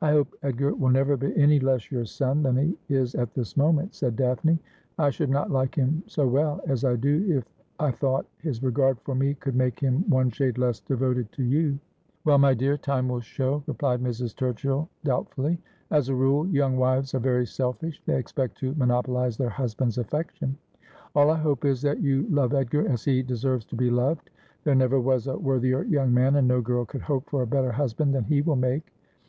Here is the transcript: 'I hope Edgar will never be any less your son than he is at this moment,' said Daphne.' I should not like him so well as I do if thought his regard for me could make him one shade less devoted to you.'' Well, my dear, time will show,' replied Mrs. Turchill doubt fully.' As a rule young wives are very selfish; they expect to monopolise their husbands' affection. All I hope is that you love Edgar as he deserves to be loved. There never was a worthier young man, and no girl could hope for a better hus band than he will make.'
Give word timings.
'I 0.02 0.10
hope 0.12 0.34
Edgar 0.42 0.74
will 0.74 0.90
never 0.90 1.16
be 1.16 1.34
any 1.38 1.58
less 1.58 1.90
your 1.90 2.04
son 2.04 2.42
than 2.42 2.56
he 2.58 2.76
is 2.94 3.14
at 3.14 3.32
this 3.32 3.56
moment,' 3.56 3.94
said 3.94 4.14
Daphne.' 4.14 4.58
I 4.98 5.08
should 5.08 5.30
not 5.30 5.50
like 5.50 5.74
him 5.74 6.02
so 6.06 6.28
well 6.28 6.60
as 6.66 6.84
I 6.84 6.96
do 6.96 7.42
if 7.80 7.96
thought 7.96 8.26
his 8.36 8.62
regard 8.62 9.00
for 9.00 9.14
me 9.14 9.32
could 9.32 9.56
make 9.56 9.80
him 9.80 10.04
one 10.10 10.28
shade 10.28 10.58
less 10.58 10.80
devoted 10.80 11.32
to 11.32 11.42
you.'' 11.42 11.78
Well, 12.26 12.36
my 12.36 12.52
dear, 12.52 12.76
time 12.76 13.08
will 13.08 13.22
show,' 13.22 13.62
replied 13.66 14.02
Mrs. 14.02 14.34
Turchill 14.36 14.86
doubt 15.02 15.30
fully.' 15.32 15.58
As 15.90 16.10
a 16.10 16.14
rule 16.14 16.46
young 16.48 16.76
wives 16.76 17.14
are 17.14 17.18
very 17.18 17.46
selfish; 17.46 18.02
they 18.04 18.18
expect 18.18 18.58
to 18.58 18.74
monopolise 18.74 19.38
their 19.38 19.48
husbands' 19.48 19.96
affection. 19.96 20.58
All 21.14 21.30
I 21.30 21.36
hope 21.38 21.64
is 21.64 21.80
that 21.80 22.02
you 22.02 22.26
love 22.28 22.52
Edgar 22.52 22.86
as 22.86 23.02
he 23.06 23.22
deserves 23.22 23.64
to 23.64 23.76
be 23.76 23.88
loved. 23.88 24.28
There 24.64 24.74
never 24.74 25.00
was 25.00 25.26
a 25.26 25.38
worthier 25.38 25.84
young 25.84 26.12
man, 26.12 26.36
and 26.36 26.46
no 26.46 26.60
girl 26.60 26.84
could 26.84 27.00
hope 27.00 27.30
for 27.30 27.40
a 27.40 27.46
better 27.46 27.72
hus 27.72 27.94
band 27.94 28.14
than 28.14 28.24
he 28.24 28.42
will 28.42 28.56
make.' 28.56 28.92